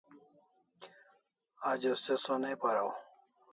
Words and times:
Ajo 1.69 1.93
se 2.03 2.13
sonai 2.23 2.55
paraw 2.61 2.89